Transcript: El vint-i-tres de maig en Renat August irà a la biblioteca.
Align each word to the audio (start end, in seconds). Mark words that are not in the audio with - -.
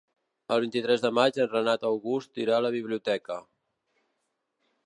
El 0.53 0.61
vint-i-tres 0.63 1.03
de 1.03 1.11
maig 1.17 1.37
en 1.45 1.51
Renat 1.51 1.87
August 1.91 2.41
irà 2.45 2.57
a 2.57 2.65
la 2.69 2.75
biblioteca. 2.79 3.41